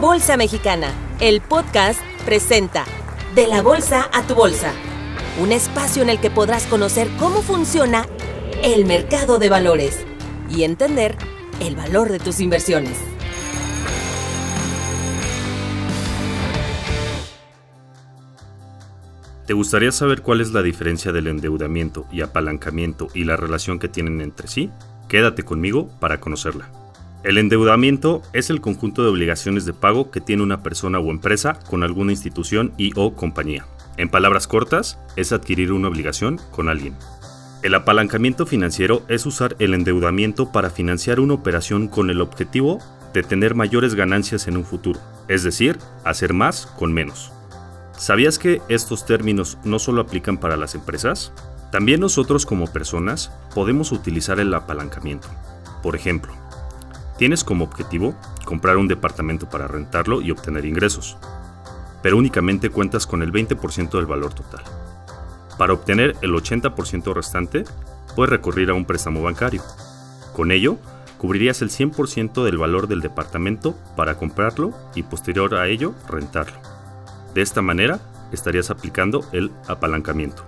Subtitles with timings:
[0.00, 2.84] Bolsa Mexicana, el podcast presenta
[3.34, 4.74] De la Bolsa a tu Bolsa,
[5.40, 8.06] un espacio en el que podrás conocer cómo funciona
[8.62, 10.04] el mercado de valores
[10.50, 11.16] y entender
[11.60, 12.98] el valor de tus inversiones.
[19.46, 23.88] ¿Te gustaría saber cuál es la diferencia del endeudamiento y apalancamiento y la relación que
[23.88, 24.70] tienen entre sí?
[25.08, 26.85] Quédate conmigo para conocerla.
[27.26, 31.58] El endeudamiento es el conjunto de obligaciones de pago que tiene una persona o empresa
[31.68, 33.66] con alguna institución y o compañía.
[33.96, 36.94] En palabras cortas, es adquirir una obligación con alguien.
[37.64, 42.78] El apalancamiento financiero es usar el endeudamiento para financiar una operación con el objetivo
[43.12, 47.32] de tener mayores ganancias en un futuro, es decir, hacer más con menos.
[47.98, 51.32] ¿Sabías que estos términos no solo aplican para las empresas?
[51.72, 55.26] También nosotros como personas podemos utilizar el apalancamiento.
[55.82, 56.45] Por ejemplo,
[57.18, 58.14] tienes como objetivo
[58.44, 61.16] comprar un departamento para rentarlo y obtener ingresos,
[62.02, 64.62] pero únicamente cuentas con el 20% del valor total.
[65.58, 67.64] Para obtener el 80% restante,
[68.14, 69.62] puedes recurrir a un préstamo bancario.
[70.34, 70.78] Con ello,
[71.18, 76.58] cubrirías el 100% del valor del departamento para comprarlo y posterior a ello rentarlo.
[77.34, 78.00] De esta manera,
[78.32, 80.44] estarías aplicando el apalancamiento.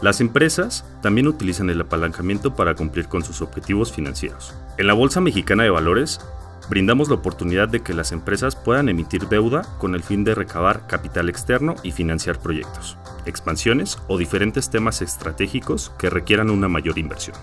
[0.00, 4.54] Las empresas también utilizan el apalancamiento para cumplir con sus objetivos financieros.
[4.78, 6.20] En la Bolsa Mexicana de Valores,
[6.68, 10.86] brindamos la oportunidad de que las empresas puedan emitir deuda con el fin de recabar
[10.86, 12.96] capital externo y financiar proyectos,
[13.26, 17.36] expansiones o diferentes temas estratégicos que requieran una mayor inversión.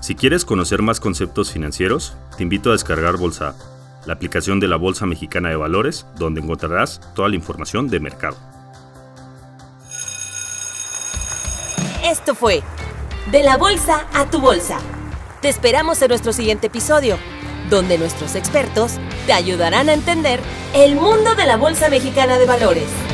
[0.00, 3.54] Si quieres conocer más conceptos financieros, te invito a descargar Bolsa
[4.06, 8.36] la aplicación de la Bolsa Mexicana de Valores, donde encontrarás toda la información de mercado.
[12.02, 12.62] Esto fue
[13.30, 14.78] De la Bolsa a tu Bolsa.
[15.40, 17.16] Te esperamos en nuestro siguiente episodio,
[17.70, 18.94] donde nuestros expertos
[19.26, 20.40] te ayudarán a entender
[20.74, 23.07] el mundo de la Bolsa Mexicana de Valores.